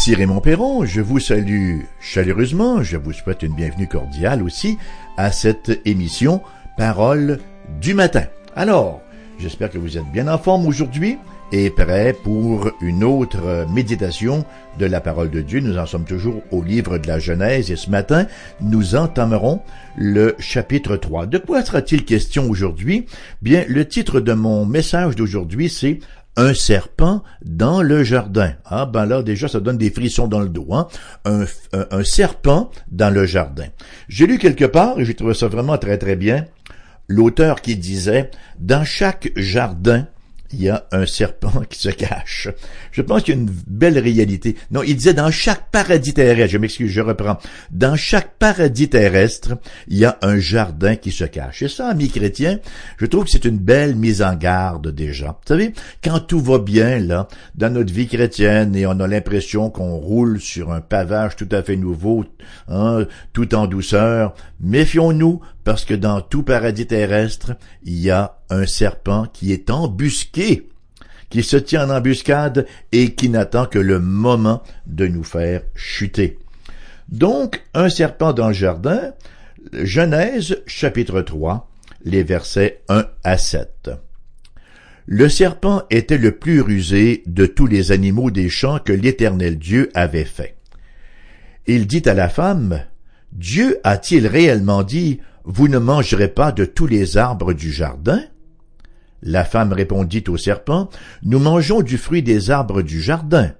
[0.00, 4.78] Ici Raymond Perron, je vous salue chaleureusement, je vous souhaite une bienvenue cordiale aussi
[5.18, 6.40] à cette émission
[6.78, 7.38] Parole
[7.82, 8.22] du matin.
[8.56, 9.02] Alors,
[9.38, 11.18] j'espère que vous êtes bien en forme aujourd'hui
[11.52, 14.46] et prêt pour une autre méditation
[14.78, 15.60] de la parole de Dieu.
[15.60, 18.26] Nous en sommes toujours au livre de la Genèse et ce matin,
[18.62, 19.60] nous entamerons
[19.96, 21.26] le chapitre 3.
[21.26, 23.04] De quoi sera-t-il question aujourd'hui?
[23.42, 25.98] Bien, le titre de mon message d'aujourd'hui, c'est
[26.40, 28.54] un serpent dans le jardin.
[28.64, 30.68] Ah ben là déjà ça donne des frissons dans le dos.
[30.72, 30.88] Hein?
[31.26, 33.66] Un, un, serpent dans le jardin.
[34.08, 36.46] J'ai lu quelque part et j'ai trouvé ça vraiment très très bien.
[37.08, 40.06] L'auteur qui disait dans chaque jardin
[40.52, 42.48] il y a un serpent qui se cache.
[42.92, 44.56] Je pense qu'il y a une belle réalité.
[44.70, 47.38] Non, il disait dans chaque paradis terrestre, je m'excuse, je reprends,
[47.70, 49.58] dans chaque paradis terrestre,
[49.88, 51.62] il y a un jardin qui se cache.
[51.62, 52.58] Et ça, amis chrétiens,
[52.98, 55.26] je trouve que c'est une belle mise en garde déjà.
[55.26, 59.70] Vous savez, quand tout va bien, là, dans notre vie chrétienne, et on a l'impression
[59.70, 62.24] qu'on roule sur un pavage tout à fait nouveau,
[62.68, 67.52] hein, tout en douceur, méfions-nous, parce que dans tout paradis terrestre,
[67.84, 70.68] il y a un serpent qui est embusqué,
[71.28, 76.40] qui se tient en embuscade et qui n'attend que le moment de nous faire chuter.
[77.06, 79.12] Donc, un serpent dans le jardin,
[79.72, 81.70] Genèse chapitre 3,
[82.04, 83.90] les versets 1 à 7.
[85.06, 89.88] Le serpent était le plus rusé de tous les animaux des champs que l'Éternel Dieu
[89.94, 90.56] avait fait.
[91.68, 92.86] Il dit à la femme,
[93.30, 98.20] Dieu a-t-il réellement dit, Vous ne mangerez pas de tous les arbres du jardin?
[99.22, 100.90] La femme répondit au serpent,
[101.22, 103.52] Nous mangeons du fruit des arbres du jardin.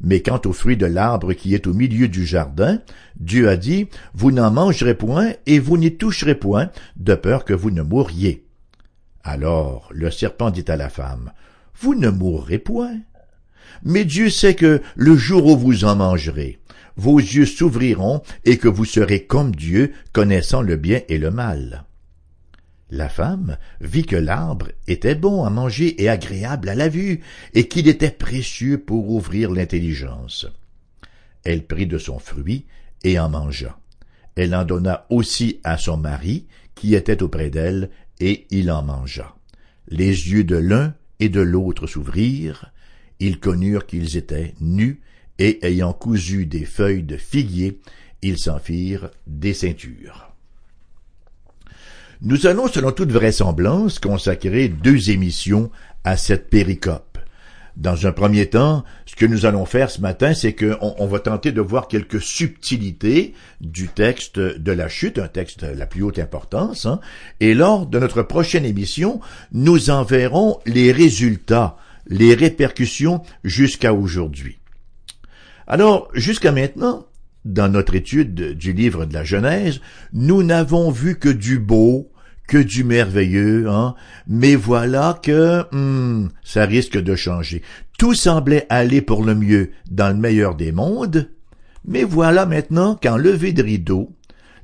[0.00, 2.80] Mais quant au fruit de l'arbre qui est au milieu du jardin,
[3.20, 7.54] Dieu a dit, Vous n'en mangerez point et vous n'y toucherez point, de peur que
[7.54, 8.46] vous ne mouriez.
[9.22, 11.32] Alors le serpent dit à la femme,
[11.78, 12.96] Vous ne mourrez point.
[13.84, 16.58] Mais Dieu sait que le jour où vous en mangerez,
[16.96, 21.84] vos yeux s'ouvriront et que vous serez comme Dieu, connaissant le bien et le mal.
[22.90, 27.20] La femme vit que l'arbre était bon à manger et agréable à la vue,
[27.54, 30.46] et qu'il était précieux pour ouvrir l'intelligence.
[31.42, 32.66] Elle prit de son fruit
[33.02, 33.78] et en mangea.
[34.36, 37.88] Elle en donna aussi à son mari, qui était auprès d'elle,
[38.20, 39.36] et il en mangea.
[39.88, 42.72] Les yeux de l'un et de l'autre s'ouvrirent,
[43.20, 45.00] ils connurent qu'ils étaient nus,
[45.42, 47.80] et ayant cousu des feuilles de figuier,
[48.22, 50.30] ils s'en firent des ceintures.
[52.20, 55.72] Nous allons, selon toute vraisemblance, consacrer deux émissions
[56.04, 57.18] à cette péricope.
[57.76, 61.18] Dans un premier temps, ce que nous allons faire ce matin, c'est qu'on on va
[61.18, 66.04] tenter de voir quelques subtilités du texte de la chute, un texte de la plus
[66.04, 67.00] haute importance, hein.
[67.40, 69.20] et lors de notre prochaine émission,
[69.50, 71.76] nous en verrons les résultats,
[72.06, 74.61] les répercussions jusqu'à aujourd'hui.
[75.72, 77.06] Alors, jusqu'à maintenant,
[77.46, 79.80] dans notre étude du livre de la Genèse,
[80.12, 82.12] nous n'avons vu que du beau,
[82.46, 83.94] que du merveilleux, hein.
[84.26, 87.62] Mais voilà que hmm, ça risque de changer.
[87.98, 91.30] Tout semblait aller pour le mieux dans le meilleur des mondes,
[91.86, 94.14] mais voilà maintenant qu'en levé de rideau,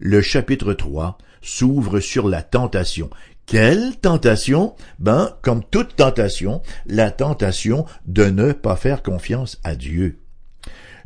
[0.00, 3.08] le chapitre 3 s'ouvre sur la tentation.
[3.46, 4.74] Quelle tentation?
[4.98, 10.18] Ben, comme toute tentation, la tentation de ne pas faire confiance à Dieu.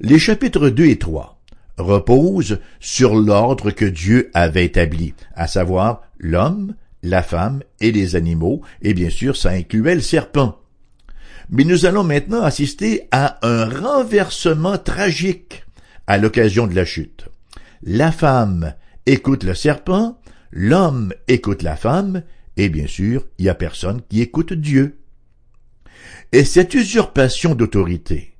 [0.01, 1.41] Les chapitres 2 et 3
[1.79, 8.63] reposent sur l'ordre que Dieu avait établi, à savoir l'homme, la femme et les animaux,
[8.81, 10.59] et bien sûr ça incluait le serpent.
[11.51, 15.65] Mais nous allons maintenant assister à un renversement tragique
[16.07, 17.29] à l'occasion de la chute.
[17.83, 18.75] La femme
[19.07, 20.19] écoute le serpent,
[20.51, 22.23] l'homme écoute la femme,
[22.57, 24.99] et bien sûr, il y a personne qui écoute Dieu.
[26.33, 28.32] Et cette usurpation d'autorité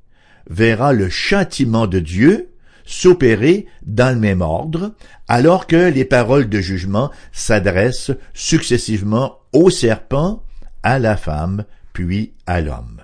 [0.49, 2.49] verra le châtiment de Dieu
[2.85, 4.95] s'opérer dans le même ordre,
[5.29, 10.43] alors que les paroles de jugement s'adressent successivement au serpent,
[10.83, 13.03] à la femme, puis à l'homme.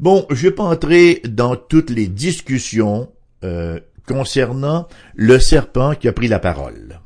[0.00, 3.12] Bon, je vais pas entrer dans toutes les discussions
[3.44, 7.00] euh, concernant le serpent qui a pris la parole.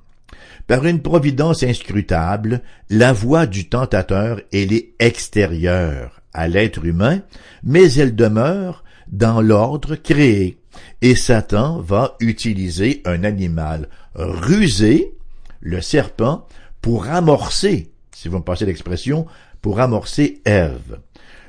[0.66, 7.20] Par une providence inscrutable, la voix du tentateur, est extérieure à l'être humain,
[7.64, 10.58] mais elle demeure dans l'ordre créé
[11.02, 15.14] et Satan va utiliser un animal rusé,
[15.60, 16.46] le serpent,
[16.80, 19.26] pour amorcer, si vous me passez l'expression,
[19.60, 21.00] pour amorcer Ève.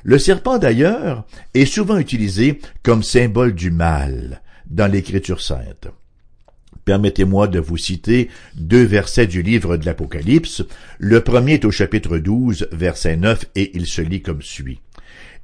[0.04, 5.88] Le serpent d'ailleurs est souvent utilisé comme symbole du mal dans l'écriture sainte.
[6.88, 10.64] Permettez-moi de vous citer deux versets du livre de l'Apocalypse.
[11.00, 14.80] Le premier est au chapitre 12, verset 9, et il se lit comme suit.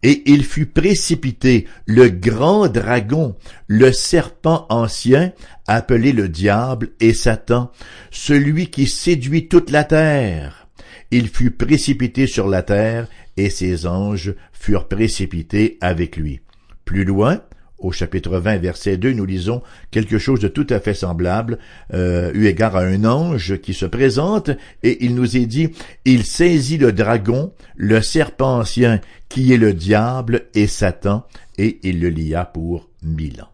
[0.03, 3.35] Et il fut précipité, le grand dragon,
[3.67, 5.33] le serpent ancien,
[5.67, 7.73] appelé le diable et Satan,
[8.09, 10.69] celui qui séduit toute la terre.
[11.11, 16.39] Il fut précipité sur la terre, et ses anges furent précipités avec lui.
[16.85, 17.41] Plus loin,
[17.83, 21.59] au chapitre 20, verset 2, nous lisons quelque chose de tout à fait semblable,
[21.94, 24.50] euh, eu égard à un ange qui se présente,
[24.81, 25.69] et il nous est dit,
[26.06, 31.25] il saisit le dragon, le serpent ancien, qui est le diable et Satan,
[31.57, 33.50] et il le lia pour mille ans.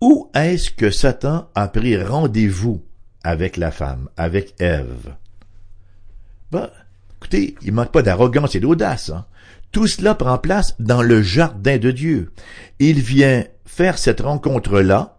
[0.00, 2.82] Où est-ce que Satan a pris rendez-vous
[3.22, 5.14] avec la femme, avec Ève?
[6.52, 6.68] Ben,
[7.16, 9.10] écoutez, il manque pas d'arrogance et d'audace.
[9.10, 9.24] Hein?
[9.74, 12.30] Tout cela prend place dans le jardin de Dieu.
[12.78, 15.18] Il vient faire cette rencontre-là,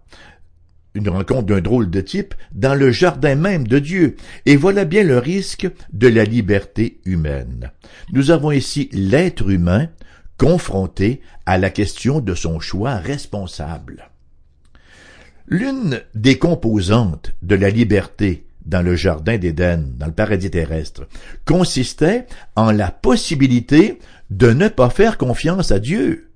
[0.93, 4.15] une rencontre d'un drôle de type, dans le jardin même de Dieu.
[4.45, 7.69] Et voilà bien le risque de la liberté humaine.
[8.13, 9.89] Nous avons ici l'être humain
[10.37, 14.09] confronté à la question de son choix responsable.
[15.47, 21.07] L'une des composantes de la liberté dans le jardin d'Éden, dans le paradis terrestre,
[21.45, 22.25] consistait
[22.55, 26.31] en la possibilité de ne pas faire confiance à Dieu,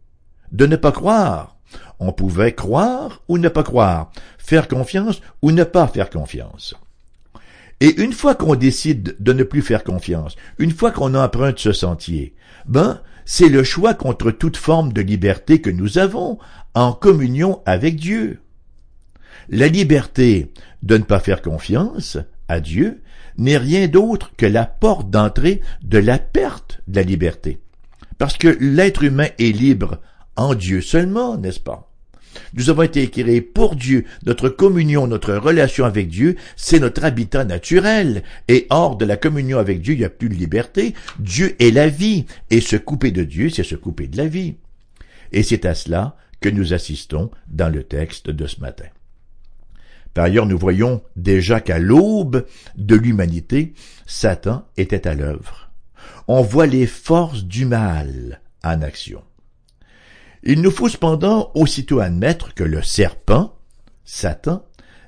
[0.52, 1.58] de ne pas croire.
[2.00, 6.76] On pouvait croire ou ne pas croire, faire confiance ou ne pas faire confiance.
[7.82, 11.72] Et une fois qu'on décide de ne plus faire confiance, une fois qu'on emprunte ce
[11.72, 12.36] sentier,
[12.66, 16.40] ben, c'est le choix contre toute forme de liberté que nous avons
[16.74, 18.42] en communion avec Dieu.
[19.52, 20.52] La liberté
[20.84, 22.18] de ne pas faire confiance
[22.48, 23.02] à Dieu
[23.38, 27.58] n'est rien d'autre que la porte d'entrée de la perte de la liberté.
[28.20, 30.02] Parce que l'être humain est libre
[30.36, 31.92] en Dieu seulement, n'est-ce pas?
[32.54, 34.06] Nous avons été créés pour Dieu.
[34.24, 38.22] Notre communion, notre relation avec Dieu, c'est notre habitat naturel.
[38.48, 40.94] Et hors de la communion avec Dieu, il n'y a plus de liberté.
[41.18, 42.28] Dieu est la vie.
[42.52, 44.56] Et se couper de Dieu, c'est se couper de la vie.
[45.32, 48.86] Et c'est à cela que nous assistons dans le texte de ce matin.
[50.14, 52.46] Par ailleurs, nous voyons déjà qu'à l'aube
[52.76, 53.74] de l'humanité,
[54.06, 55.70] Satan était à l'œuvre
[56.30, 59.24] on voit les forces du mal en action.
[60.44, 63.56] Il nous faut cependant aussitôt admettre que le serpent,
[64.06, 64.64] Satan,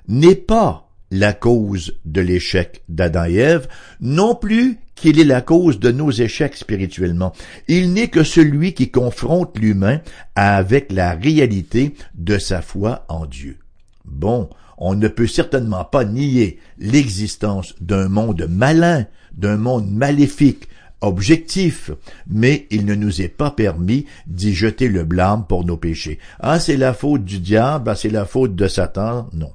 [0.07, 3.67] n'est pas la cause de l'échec d'Adam et Ève,
[3.99, 7.33] non plus qu'il est la cause de nos échecs spirituellement.
[7.67, 10.01] Il n'est que celui qui confronte l'humain
[10.33, 13.59] avec la réalité de sa foi en Dieu.
[14.05, 14.49] Bon,
[14.81, 20.67] on ne peut certainement pas nier l'existence d'un monde malin, d'un monde maléfique,
[21.01, 21.91] objectif,
[22.27, 26.17] mais il ne nous est pas permis d'y jeter le blâme pour nos péchés.
[26.39, 29.29] Ah, c'est la faute du diable, ah, c'est la faute de Satan.
[29.33, 29.53] Non.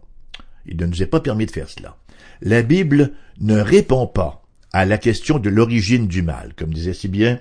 [0.65, 1.97] Il ne nous est pas permis de faire cela.
[2.41, 7.09] La Bible ne répond pas à la question de l'origine du mal, comme disait si
[7.09, 7.41] bien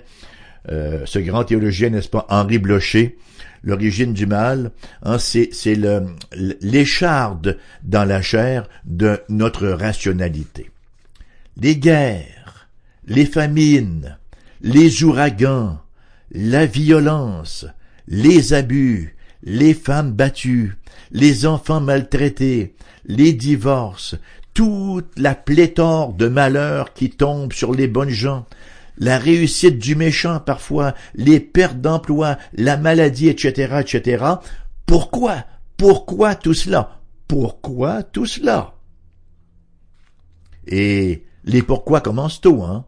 [0.68, 3.16] euh, ce grand théologien, n'est-ce pas, Henri Blocher,
[3.62, 4.72] l'origine du mal,
[5.02, 5.78] hein, c'est, c'est
[6.32, 10.70] l'écharde dans la chair de notre rationalité.
[11.56, 12.68] Les guerres,
[13.06, 14.16] les famines,
[14.60, 15.78] les ouragans,
[16.32, 17.66] la violence,
[18.08, 20.74] les abus, les femmes battues,
[21.12, 22.74] les enfants maltraités,
[23.06, 24.16] les divorces,
[24.54, 28.46] toute la pléthore de malheurs qui tombent sur les bonnes gens,
[28.98, 34.24] la réussite du méchant parfois, les pertes d'emploi, la maladie, etc., etc.
[34.86, 35.44] Pourquoi?
[35.76, 37.00] Pourquoi tout cela?
[37.28, 38.74] Pourquoi tout cela?
[40.66, 42.84] Et les pourquoi commencent tôt, hein?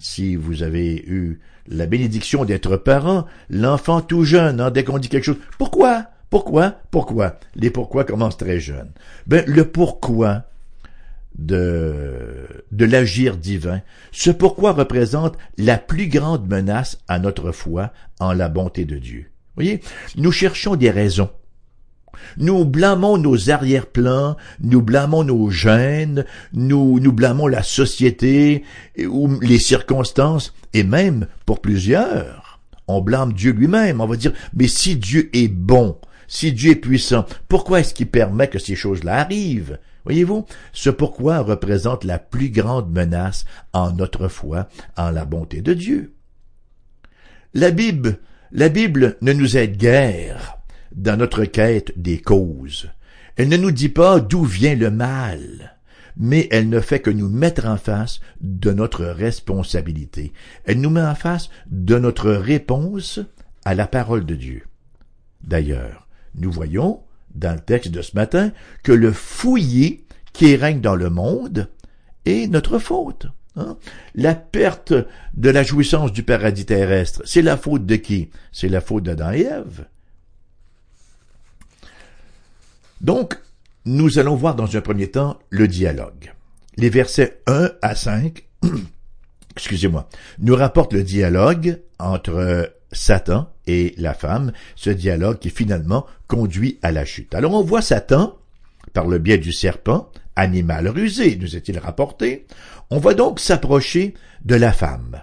[0.00, 5.08] si vous avez eu la bénédiction d'être parent, l'enfant tout jeune, hein, dès qu'on dit
[5.08, 8.92] quelque chose, pourquoi, pourquoi, pourquoi, les pourquoi commencent très jeunes.
[9.26, 10.44] Ben, le pourquoi
[11.38, 18.32] de, de l'agir divin, ce pourquoi représente la plus grande menace à notre foi en
[18.32, 19.30] la bonté de Dieu.
[19.54, 19.80] Voyez,
[20.16, 21.30] nous cherchons des raisons
[22.38, 28.64] nous blâmons nos arrière-plans, nous blâmons nos gènes, nous, nous blâmons la société
[28.98, 34.00] ou les circonstances, et même, pour plusieurs, on blâme Dieu lui-même.
[34.00, 38.08] On va dire, mais si Dieu est bon, si Dieu est puissant, pourquoi est-ce qu'il
[38.08, 39.78] permet que ces choses-là arrivent?
[40.06, 45.74] Voyez-vous, ce pourquoi représente la plus grande menace en notre foi, en la bonté de
[45.74, 46.14] Dieu.
[47.54, 48.20] La Bible,
[48.52, 50.58] la Bible ne nous aide guère
[50.94, 52.88] dans notre quête des causes.
[53.34, 55.76] Elle ne nous dit pas d'où vient le mal,
[56.16, 60.32] mais elle ne fait que nous mettre en face de notre responsabilité.
[60.66, 63.18] Elle nous met en face de notre réponse
[63.64, 64.62] à la parole de Dieu.
[65.42, 67.00] D'ailleurs, nous voyons,
[67.36, 68.52] dans le texte de ce matin,
[68.82, 71.68] que le fouillis qui règne dans le monde
[72.24, 73.28] est notre faute.
[73.56, 73.76] Hein?
[74.14, 74.92] La perte
[75.34, 78.30] de la jouissance du paradis terrestre, c'est la faute de qui?
[78.52, 79.86] C'est la faute d'Adam et Ève.
[83.00, 83.38] Donc,
[83.84, 86.32] nous allons voir dans un premier temps le dialogue.
[86.76, 88.44] Les versets 1 à 5,
[89.56, 96.78] excusez-moi, nous rapportent le dialogue entre Satan et la femme, ce dialogue qui finalement conduit
[96.82, 97.34] à la chute.
[97.34, 98.36] Alors on voit Satan,
[98.92, 102.46] par le biais du serpent, animal rusé, nous est-il rapporté,
[102.90, 105.22] on va donc s'approcher de la femme.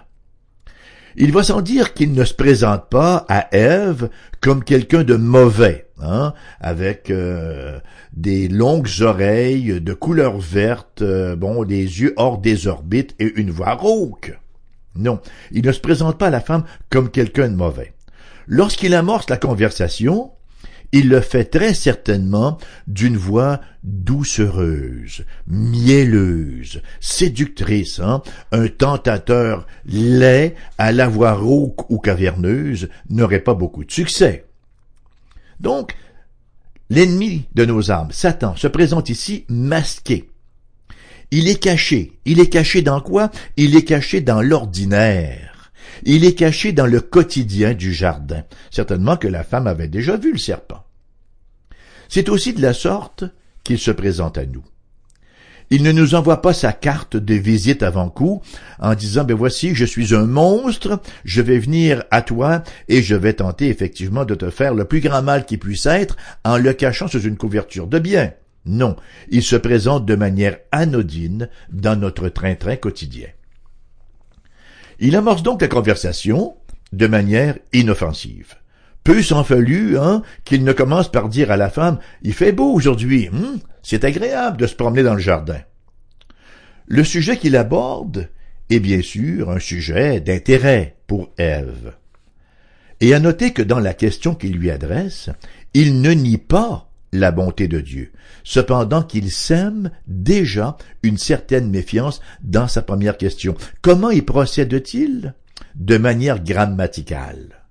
[1.16, 5.86] Il va sans dire qu'il ne se présente pas à Ève comme quelqu'un de mauvais,
[6.00, 7.78] hein, avec euh,
[8.12, 13.52] des longues oreilles de couleur verte, euh, bon, des yeux hors des orbites et une
[13.52, 14.36] voix rauque.
[14.96, 15.20] Non,
[15.50, 17.94] il ne se présente pas à la femme comme quelqu'un de mauvais.
[18.46, 20.30] Lorsqu'il amorce la conversation,
[20.92, 28.22] il le fait très certainement d'une voix doucereuse, mielleuse, séductrice, hein?
[28.52, 34.46] un tentateur laid à la voix rauque ou caverneuse n'aurait pas beaucoup de succès.
[35.58, 35.96] Donc,
[36.90, 40.30] l'ennemi de nos âmes, Satan, se présente ici masqué.
[41.36, 42.12] Il est caché.
[42.26, 43.28] Il est caché dans quoi?
[43.56, 45.72] Il est caché dans l'ordinaire.
[46.04, 48.44] Il est caché dans le quotidien du jardin.
[48.70, 50.84] Certainement que la femme avait déjà vu le serpent.
[52.08, 53.24] C'est aussi de la sorte
[53.64, 54.62] qu'il se présente à nous.
[55.70, 58.40] Il ne nous envoie pas sa carte de visite avant coup
[58.78, 63.16] en disant ben voici, je suis un monstre, je vais venir à toi et je
[63.16, 66.72] vais tenter effectivement de te faire le plus grand mal qui puisse être en le
[66.74, 68.30] cachant sous une couverture de bien.
[68.66, 68.96] Non,
[69.28, 73.28] il se présente de manière anodine dans notre train-train quotidien.
[74.98, 76.56] Il amorce donc la conversation
[76.92, 78.54] de manière inoffensive.
[79.02, 82.72] Peu s'en fallu, hein, qu'il ne commence par dire à la femme, il fait beau
[82.72, 85.60] aujourd'hui, hein, c'est agréable de se promener dans le jardin.
[86.86, 88.30] Le sujet qu'il aborde
[88.70, 91.92] est bien sûr un sujet d'intérêt pour Ève.
[93.00, 95.28] Et à noter que dans la question qu'il lui adresse,
[95.74, 102.20] il ne nie pas la bonté de Dieu, cependant qu'il sème déjà une certaine méfiance
[102.42, 103.54] dans sa première question.
[103.82, 105.34] Comment y procède-t-il?
[105.74, 107.62] De manière grammaticale,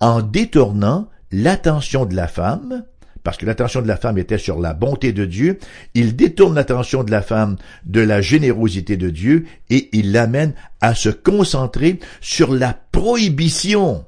[0.00, 2.84] en détournant l'attention de la femme,
[3.22, 5.58] parce que l'attention de la femme était sur la bonté de Dieu,
[5.94, 10.94] il détourne l'attention de la femme de la générosité de Dieu et il l'amène à
[10.94, 14.04] se concentrer sur la prohibition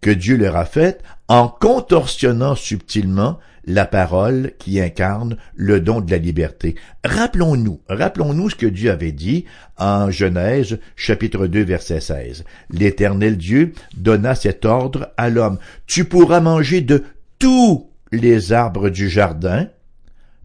[0.00, 6.10] que Dieu leur a faite en contorsionnant subtilement la parole qui incarne le don de
[6.10, 6.74] la liberté.
[7.04, 9.44] Rappelons-nous, rappelons-nous ce que Dieu avait dit
[9.76, 12.44] en Genèse chapitre 2 verset 16.
[12.70, 15.58] L'Éternel Dieu donna cet ordre à l'homme.
[15.86, 17.04] Tu pourras manger de
[17.38, 19.68] tous les arbres du jardin,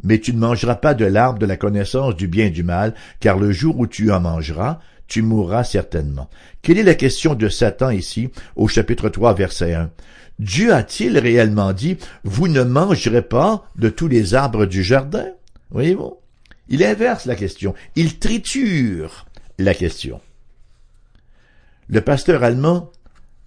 [0.03, 2.93] mais tu ne mangeras pas de l'arbre de la connaissance du bien et du mal,
[3.21, 6.29] car le jour où tu en mangeras, tu mourras certainement.
[6.61, 9.91] Quelle est la question de Satan ici au chapitre 3 verset 1
[10.39, 15.27] Dieu a-t-il réellement dit, vous ne mangerez pas de tous les arbres du jardin?
[15.71, 16.17] Voyez-vous?
[16.69, 17.75] Il inverse la question.
[17.95, 19.25] Il triture
[19.59, 20.19] la question.
[21.87, 22.91] Le pasteur allemand,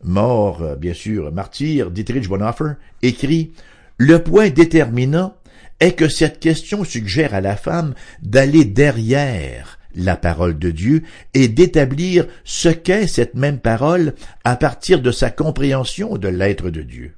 [0.05, 3.53] mort, bien sûr, martyr, Dietrich Bonhoeffer, écrit,
[3.97, 5.35] le point déterminant
[5.81, 11.03] est que cette question suggère à la femme d'aller derrière la parole de Dieu
[11.35, 16.83] et d'établir ce qu'est cette même parole à partir de sa compréhension de l'être de
[16.83, 17.15] Dieu.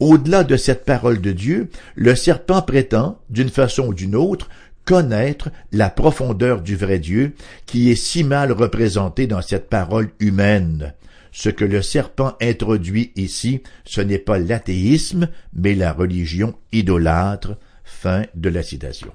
[0.00, 4.48] Au-delà de cette parole de Dieu, le serpent prétend, d'une façon ou d'une autre,
[4.84, 7.34] connaître la profondeur du vrai Dieu
[7.66, 10.94] qui est si mal représenté dans cette parole humaine.
[11.30, 17.58] Ce que le serpent introduit ici, ce n'est pas l'athéisme, mais la religion idolâtre.
[17.84, 19.12] Fin de la citation.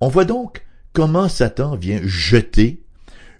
[0.00, 2.80] On voit donc comment Satan vient jeter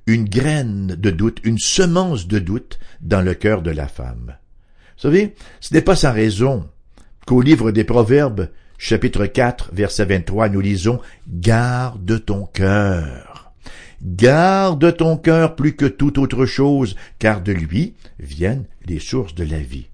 [0.06, 4.36] une graine de doute, une semence de doute dans le cœur de la femme?
[4.96, 6.68] Vous savez, ce n'est pas sans raison
[7.26, 13.52] qu'au livre des Proverbes, chapitre 4, verset 23, nous lisons Garde ton cœur.
[14.02, 19.44] Garde ton cœur plus que toute autre chose, car de lui viennent les sources de
[19.44, 19.86] la vie.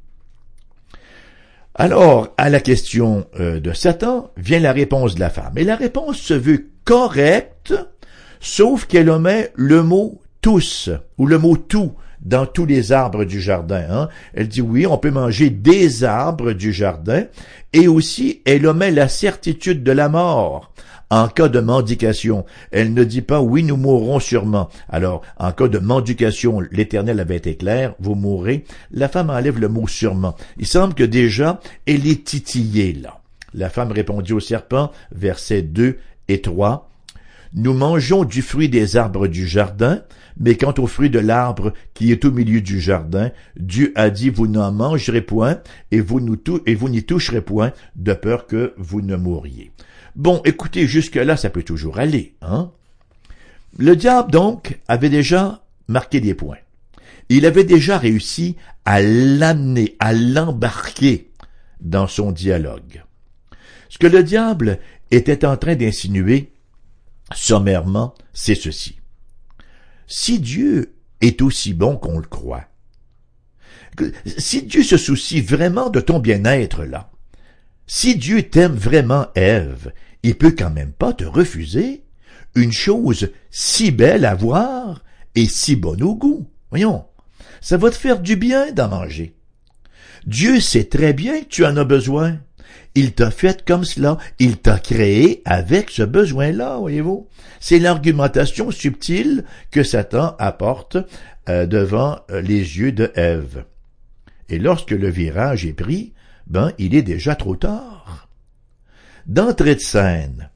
[1.75, 5.53] Alors, à la question euh, de Satan vient la réponse de la femme.
[5.57, 7.75] Et la réponse se veut correcte,
[8.41, 13.41] sauf qu'elle omet le mot tous ou le mot tout dans tous les arbres du
[13.41, 13.85] jardin.
[13.89, 14.09] Hein.
[14.35, 17.25] Elle dit oui, on peut manger des arbres du jardin,
[17.73, 20.73] et aussi elle omet la certitude de la mort
[21.11, 22.45] en cas de mendication.
[22.71, 24.69] Elle ne dit pas oui, nous mourrons sûrement.
[24.88, 28.64] Alors, en cas de mendication, l'Éternel avait été clair, vous mourrez.
[28.93, 30.37] La femme enlève le mot sûrement.
[30.59, 33.21] Il semble que déjà, elle est titillée là.
[33.52, 35.99] La femme répondit au serpent, verset 2
[36.29, 36.43] et
[37.52, 40.02] nous mangeons du fruit des arbres du jardin,
[40.38, 44.31] mais quant au fruit de l'arbre qui est au milieu du jardin, Dieu a dit,
[44.31, 45.59] vous n'en mangerez point,
[45.90, 46.21] et vous,
[46.67, 49.73] et vous n'y toucherez point, de peur que vous ne mouriez.
[50.17, 52.73] Bon, écoutez, jusque-là, ça peut toujours aller, hein?
[53.79, 56.59] Le diable, donc, avait déjà marqué des points.
[57.29, 61.31] Il avait déjà réussi à l'amener, à l'embarquer
[61.81, 63.05] dans son dialogue.
[63.88, 66.52] Ce que le diable était en train d'insinuer,
[67.33, 68.99] sommairement, c'est ceci.
[70.07, 72.64] Si Dieu est aussi bon qu'on le croit,
[74.38, 77.11] si Dieu se soucie vraiment de ton bien-être là,
[77.93, 79.93] si Dieu t'aime vraiment, Ève,
[80.23, 82.05] il peut quand même pas te refuser
[82.55, 85.03] une chose si belle à voir
[85.35, 86.49] et si bonne au goût.
[86.71, 87.05] Voyons,
[87.61, 89.35] ça va te faire du bien d'en manger.
[90.25, 92.39] Dieu sait très bien que tu en as besoin.
[92.95, 94.19] Il t'a fait comme cela.
[94.39, 97.27] Il t'a créé avec ce besoin-là, voyez-vous.
[97.59, 100.97] C'est l'argumentation subtile que Satan apporte
[101.49, 103.65] euh, devant euh, les yeux de Ève.
[104.49, 106.13] Et lorsque le virage est pris,
[106.50, 108.28] ben, il est déjà trop tard.
[109.26, 110.50] D'entrée de scène,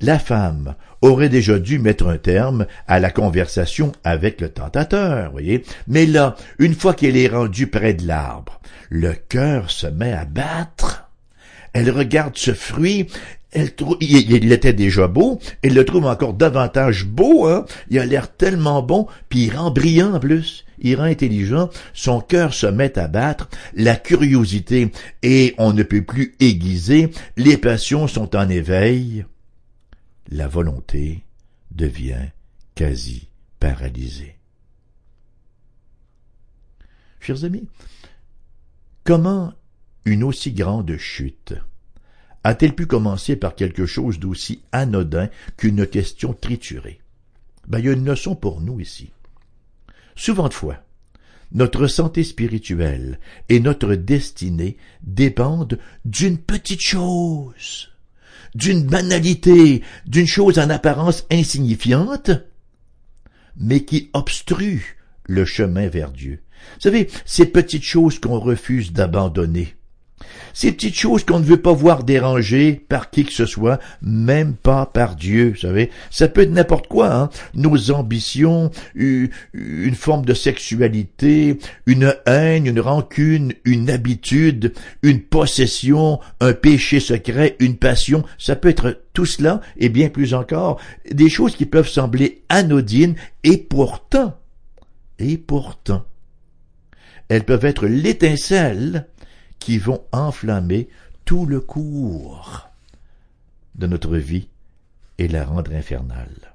[0.00, 5.62] la femme aurait déjà dû mettre un terme à la conversation avec le tentateur, voyez.
[5.86, 10.24] Mais là, une fois qu'elle est rendue près de l'arbre, le cœur se met à
[10.24, 11.10] battre.
[11.74, 13.08] Elle regarde ce fruit,
[13.54, 13.70] elle
[14.00, 17.64] il, était déjà beau, elle le trouve encore davantage beau, hein.
[17.90, 20.64] Il a l'air tellement bon, puis il rend brillant en plus.
[20.78, 24.90] Il rend intelligent, son cœur se met à battre, la curiosité
[25.22, 29.24] et on ne peut plus aiguiser, les passions sont en éveil
[30.28, 31.24] la volonté
[31.70, 32.30] devient
[32.74, 33.28] quasi
[33.60, 34.36] paralysée.
[37.20, 37.68] Chers amis,
[39.04, 39.54] comment
[40.04, 41.54] une aussi grande chute
[42.44, 47.00] a-t-elle pu commencer par quelque chose d'aussi anodin qu'une question triturée?
[47.66, 49.10] Ben, il y a une leçon pour nous ici.
[50.14, 50.76] Souvent de fois,
[51.52, 57.90] notre santé spirituelle et notre destinée dépendent d'une petite chose
[58.54, 62.30] d'une banalité, d'une chose en apparence insignifiante,
[63.56, 66.40] mais qui obstrue le chemin vers Dieu.
[66.74, 69.74] Vous savez, ces petites choses qu'on refuse d'abandonner,
[70.52, 74.54] ces petites choses qu'on ne veut pas voir dérangées par qui que ce soit, même
[74.54, 75.90] pas par Dieu, vous savez.
[76.10, 77.30] Ça peut être n'importe quoi, hein.
[77.54, 84.72] Nos ambitions, une forme de sexualité, une haine, une rancune, une habitude,
[85.02, 88.24] une possession, un péché secret, une passion.
[88.38, 90.80] Ça peut être tout cela et bien plus encore.
[91.10, 94.38] Des choses qui peuvent sembler anodines et pourtant,
[95.18, 96.04] et pourtant,
[97.28, 99.08] elles peuvent être l'étincelle
[99.58, 100.88] qui vont enflammer
[101.24, 102.68] tout le cours
[103.74, 104.48] de notre vie
[105.18, 106.54] et la rendre infernale.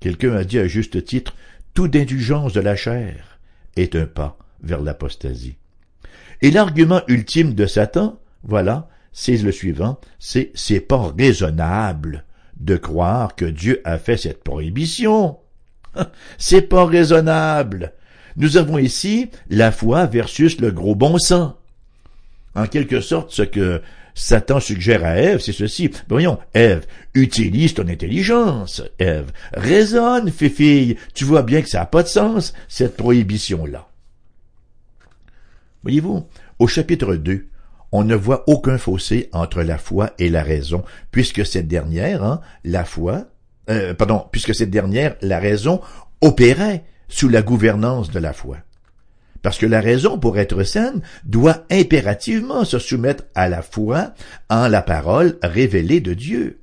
[0.00, 1.34] Quelqu'un a dit à juste titre,
[1.74, 3.38] toute indulgence de la chair
[3.76, 5.56] est un pas vers l'apostasie.
[6.42, 12.24] Et l'argument ultime de Satan, voilà, c'est le suivant, c'est c'est pas raisonnable
[12.56, 15.38] de croire que Dieu a fait cette prohibition.
[16.38, 17.92] c'est pas raisonnable.
[18.36, 21.54] Nous avons ici la foi versus le gros bon sens.
[22.54, 23.80] En quelque sorte, ce que
[24.14, 25.90] Satan suggère à Ève, c'est ceci.
[26.08, 28.82] Voyons, Ève, utilise ton intelligence.
[28.98, 30.96] Ève, raisonne, fille.
[31.14, 33.88] Tu vois bien que ça n'a pas de sens, cette prohibition-là.
[35.82, 36.26] Voyez-vous,
[36.58, 37.46] au chapitre 2,
[37.92, 42.40] on ne voit aucun fossé entre la foi et la raison, puisque cette dernière, hein,
[42.64, 43.26] la foi,
[43.70, 45.80] euh, pardon, puisque cette dernière, la raison,
[46.20, 48.58] opérait sous la gouvernance de la foi.
[49.42, 54.14] Parce que la raison, pour être saine, doit impérativement se soumettre à la foi
[54.48, 56.60] en la parole révélée de Dieu.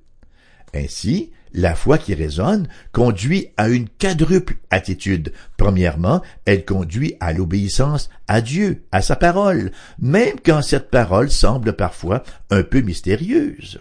[0.73, 5.33] Ainsi, la foi qui raisonne conduit à une quadruple attitude.
[5.57, 11.73] Premièrement, elle conduit à l'obéissance à Dieu, à sa parole, même quand cette parole semble
[11.73, 13.79] parfois un peu mystérieuse.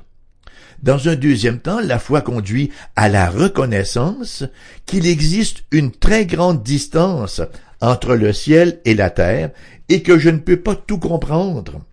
[0.82, 4.44] Dans un deuxième temps, la foi conduit à la reconnaissance
[4.84, 7.40] qu'il existe une très grande distance
[7.80, 9.50] entre le ciel et la terre,
[9.88, 11.84] et que je ne peux pas tout comprendre.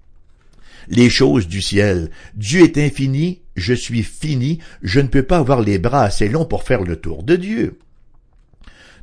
[0.87, 2.09] Les choses du ciel.
[2.35, 6.45] Dieu est infini, je suis fini, je ne peux pas avoir les bras assez longs
[6.45, 7.79] pour faire le tour de Dieu.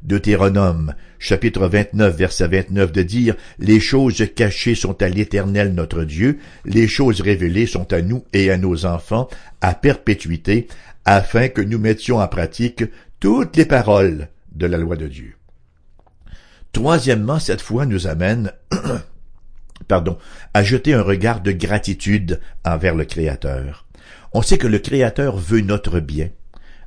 [0.02, 6.38] Deutéronome, chapitre 29, verset 29 de dire, Les choses cachées sont à l'Éternel notre Dieu,
[6.64, 9.28] les choses révélées sont à nous et à nos enfants,
[9.60, 10.68] à perpétuité,
[11.04, 12.84] afin que nous mettions en pratique
[13.20, 15.34] toutes les paroles de la loi de Dieu.
[16.72, 18.52] Troisièmement, cette foi nous amène
[19.88, 20.18] pardon,
[20.54, 23.86] à jeter un regard de gratitude envers le Créateur.
[24.32, 26.28] On sait que le Créateur veut notre bien.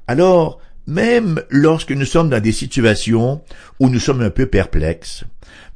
[0.08, 3.42] Alors, même lorsque nous sommes dans des situations
[3.80, 5.24] où nous sommes un peu perplexes,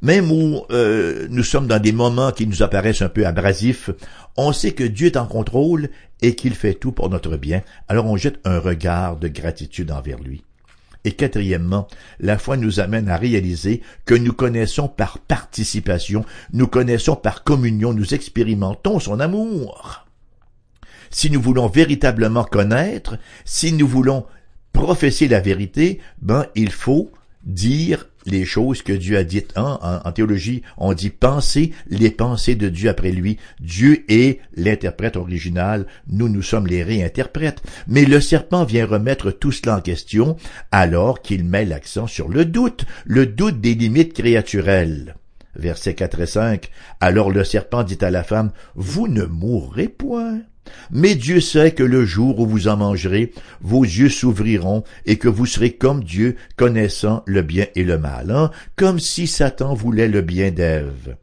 [0.02, 3.90] même où euh, nous sommes dans des moments qui nous apparaissent un peu abrasifs,
[4.36, 5.88] on sait que Dieu est en contrôle
[6.20, 10.18] et qu'il fait tout pour notre bien, alors on jette un regard de gratitude envers
[10.18, 10.42] lui.
[11.04, 17.16] Et quatrièmement, la foi nous amène à réaliser que nous connaissons par participation, nous connaissons
[17.16, 20.04] par communion, nous expérimentons son amour.
[21.10, 24.26] Si nous voulons véritablement connaître, si nous voulons
[24.72, 27.10] professer la vérité, ben, il faut
[27.44, 29.52] dire les choses que Dieu a dites.
[29.56, 33.38] En, théologie, on dit penser les pensées de Dieu après lui.
[33.60, 37.62] Dieu est l'interprète original, nous, nous sommes les réinterprètes.
[37.86, 40.36] Mais le serpent vient remettre tout cela en question
[40.70, 45.16] alors qu'il met l'accent sur le doute, le doute des limites créaturelles.
[45.56, 46.70] Versets 4 et 5.
[47.00, 50.40] Alors le serpent dit à la femme, Vous ne mourrez point.
[50.90, 55.28] Mais Dieu sait que le jour où vous en mangerez, vos yeux s'ouvriront et que
[55.28, 60.08] vous serez comme Dieu, connaissant le bien et le mal, hein, comme si Satan voulait
[60.08, 61.16] le bien d'Ève.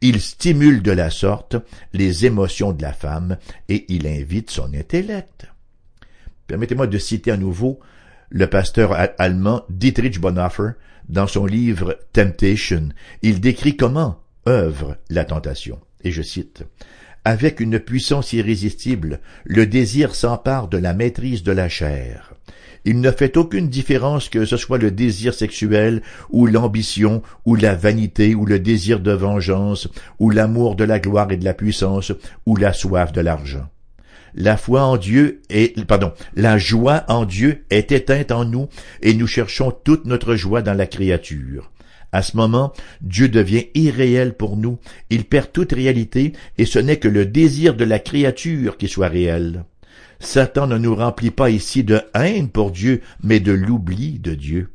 [0.00, 1.56] Il stimule de la sorte
[1.92, 5.46] les émotions de la femme et il invite son intellect.
[6.46, 7.80] Permettez-moi de citer à nouveau
[8.30, 10.72] le pasteur allemand Dietrich Bonhoeffer
[11.08, 12.90] dans son livre Temptation.
[13.22, 15.80] Il décrit comment œuvre la tentation.
[16.02, 16.64] Et je cite
[17.24, 22.32] avec une puissance irrésistible, le désir s'empare de la maîtrise de la chair.
[22.86, 27.74] Il ne fait aucune différence que ce soit le désir sexuel, ou l'ambition, ou la
[27.74, 32.12] vanité, ou le désir de vengeance, ou l'amour de la gloire et de la puissance,
[32.46, 33.68] ou la soif de l'argent.
[34.34, 38.68] La foi en Dieu est, pardon, la joie en Dieu est éteinte en nous,
[39.02, 41.70] et nous cherchons toute notre joie dans la créature.
[42.12, 44.78] À ce moment, Dieu devient irréel pour nous,
[45.10, 49.08] il perd toute réalité, et ce n'est que le désir de la créature qui soit
[49.08, 49.64] réel.
[50.18, 54.70] Satan ne nous remplit pas ici de haine pour Dieu, mais de l'oubli de Dieu.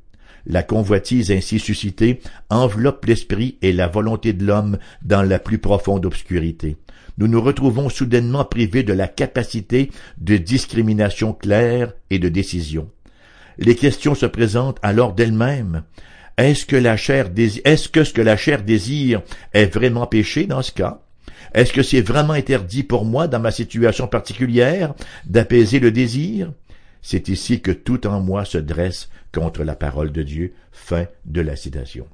[0.48, 6.06] La convoitise ainsi suscitée enveloppe l'esprit et la volonté de l'homme dans la plus profonde
[6.06, 6.78] obscurité.
[7.18, 12.90] Nous nous retrouvons soudainement privés de la capacité de discrimination claire et de décision.
[13.58, 15.84] Les questions se présentent alors d'elles-mêmes.
[16.38, 19.22] Est-ce que la chair est-ce que ce que la chair désire
[19.54, 21.02] est vraiment péché dans ce cas?
[21.54, 24.94] Est-ce que c'est vraiment interdit pour moi, dans ma situation particulière,
[25.26, 26.52] d'apaiser le désir?
[27.02, 30.54] C'est ici que tout en moi se dresse contre la parole de Dieu.
[30.72, 32.08] Fin de la citation.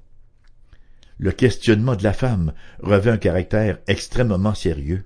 [1.18, 5.06] Le questionnement de la femme revêt un caractère extrêmement sérieux.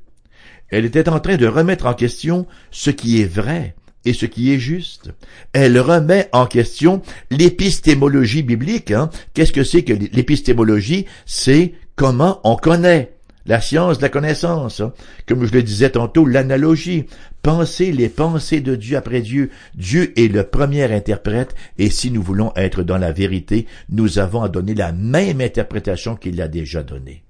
[0.69, 3.75] Elle était en train de remettre en question ce qui est vrai,
[4.05, 5.11] et ce qui est juste.
[5.53, 8.91] Elle remet en question l'épistémologie biblique.
[8.91, 9.09] Hein.
[9.33, 11.05] Qu'est-ce que c'est que l'épistémologie?
[11.25, 13.15] C'est comment on connaît
[13.45, 14.79] la science de la connaissance.
[14.79, 14.93] Hein.
[15.27, 17.05] Comme je le disais tantôt, l'analogie.
[17.41, 19.51] Penser les pensées de Dieu après Dieu.
[19.75, 24.41] Dieu est le premier interprète et si nous voulons être dans la vérité, nous avons
[24.41, 27.23] à donner la même interprétation qu'il a déjà donnée.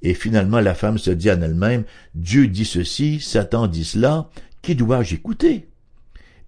[0.00, 4.30] Et finalement, la femme se dit en elle-même, Dieu dit ceci, Satan dit cela,
[4.62, 5.68] qui dois-je écouter?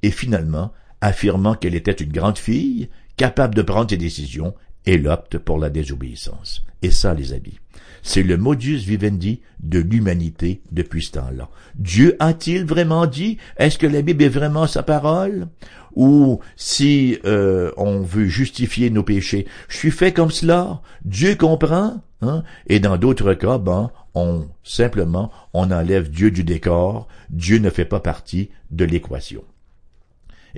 [0.02, 4.54] Et finalement, affirmant qu'elle était une grande fille, capable de prendre ses décisions,
[4.86, 6.62] elle opte pour la désobéissance.
[6.82, 7.58] Et ça, les amis,
[8.02, 11.48] c'est le modus vivendi de l'humanité depuis ce temps-là.
[11.74, 15.48] Dieu a-t-il vraiment dit Est-ce que la Bible est vraiment sa parole?
[15.94, 22.00] Ou si euh, on veut justifier nos péchés, je suis fait comme cela, Dieu comprend
[22.22, 22.44] hein?
[22.68, 27.84] Et dans d'autres cas, ben, on simplement on enlève Dieu du décor, Dieu ne fait
[27.84, 29.42] pas partie de l'équation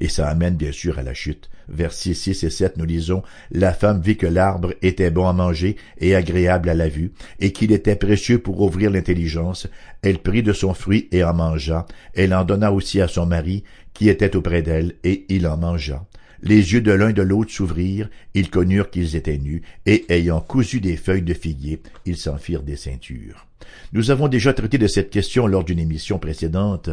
[0.00, 1.50] et ça amène bien sûr à la chute.
[1.68, 5.76] Versets 6 et 7, nous lisons, La femme vit que l'arbre était bon à manger
[5.98, 9.68] et agréable à la vue, et qu'il était précieux pour ouvrir l'intelligence.
[10.02, 11.86] Elle prit de son fruit et en mangea.
[12.14, 13.62] Elle en donna aussi à son mari,
[13.94, 16.04] qui était auprès d'elle, et il en mangea.
[16.42, 20.80] Les yeux de l'un de l'autre s'ouvrirent, ils connurent qu'ils étaient nus, et ayant cousu
[20.80, 23.46] des feuilles de figuier, ils s'en firent des ceintures.
[23.92, 26.90] Nous avons déjà traité de cette question lors d'une émission précédente.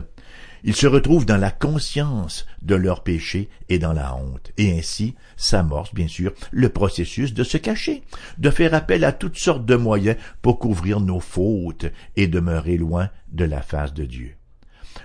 [0.63, 4.51] Ils se retrouvent dans la conscience de leur péché et dans la honte.
[4.57, 8.03] Et ainsi s'amorce, bien sûr, le processus de se cacher,
[8.37, 13.09] de faire appel à toutes sortes de moyens pour couvrir nos fautes et demeurer loin
[13.31, 14.36] de la face de Dieu.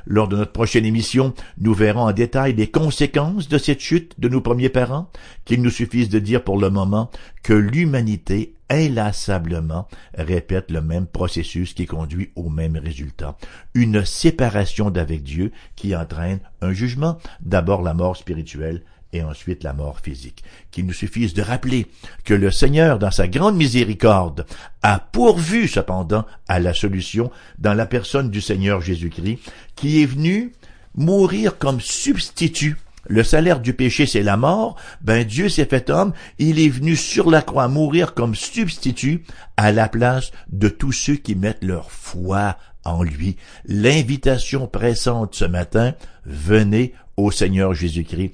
[0.07, 4.29] Lors de notre prochaine émission, nous verrons en détail les conséquences de cette chute de
[4.29, 5.09] nos premiers parents,
[5.45, 7.11] qu'il nous suffise de dire pour le moment
[7.43, 13.37] que l'humanité inlassablement répète le même processus qui conduit au même résultat.
[13.75, 19.73] Une séparation d'avec Dieu qui entraîne un jugement, d'abord la mort spirituelle et ensuite la
[19.73, 20.43] mort physique.
[20.71, 21.87] Qu'il nous suffise de rappeler
[22.25, 24.47] que le Seigneur, dans sa grande miséricorde,
[24.83, 29.39] a pourvu cependant à la solution dans la personne du Seigneur Jésus-Christ,
[29.77, 30.53] qui est venu
[30.95, 32.77] mourir comme substitut
[33.09, 36.95] le salaire du péché, c'est la mort, ben Dieu s'est fait homme, il est venu
[36.95, 39.25] sur la croix mourir comme substitut
[39.57, 43.37] à la place de tous ceux qui mettent leur foi en lui.
[43.65, 45.95] L'invitation pressante ce matin,
[46.25, 48.33] venez au Seigneur Jésus-Christ.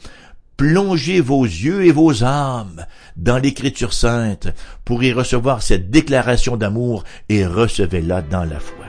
[0.58, 2.84] Plongez vos yeux et vos âmes
[3.16, 4.48] dans l'Écriture sainte
[4.84, 8.86] pour y recevoir cette déclaration d'amour et recevez-la dans la foi.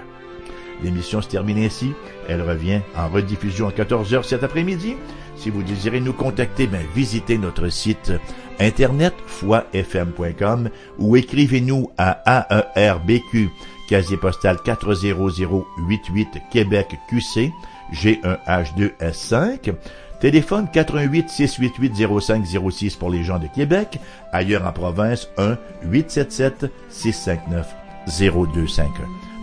[0.83, 1.91] L'émission se termine ainsi.
[2.27, 4.95] Elle revient en rediffusion à 14h cet après-midi.
[5.35, 8.13] Si vous désirez nous contacter, ben, visitez notre site
[8.59, 13.47] internet foifm.com ou écrivez-nous à AERBQ,
[13.87, 17.51] casier postal 40088 Québec QC,
[17.93, 19.75] G1H2S5.
[20.19, 23.99] Téléphone 88 688 0506 pour les gens de Québec.
[24.33, 27.75] Ailleurs en province, 1 877 659
[28.07, 28.89] 0251.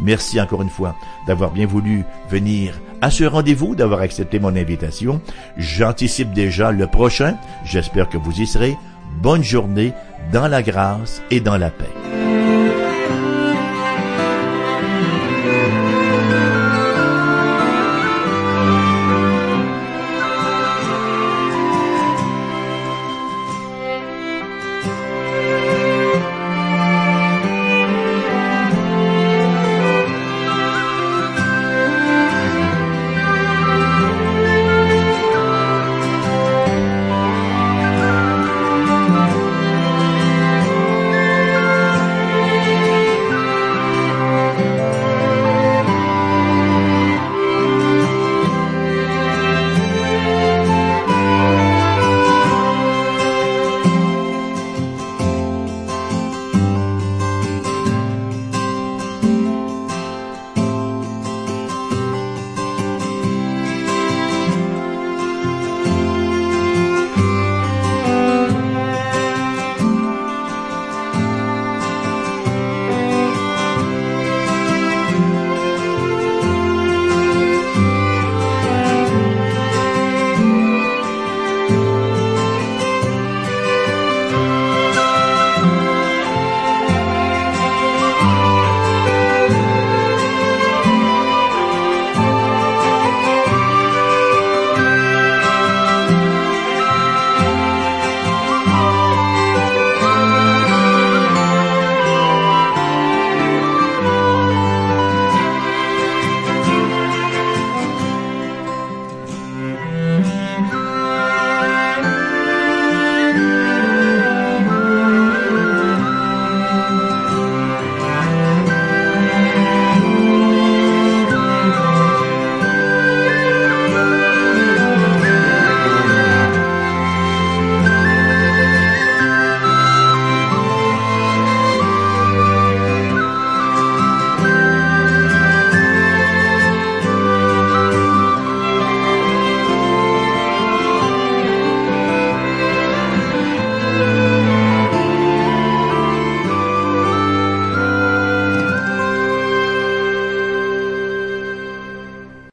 [0.02, 0.94] Merci encore une fois
[1.26, 5.20] d'avoir bien voulu venir à ce rendez-vous, d'avoir accepté mon invitation.
[5.56, 7.36] J'anticipe déjà le prochain.
[7.64, 8.76] J'espère que vous y serez.
[9.22, 9.92] Bonne journée
[10.32, 12.15] dans la grâce et dans la paix.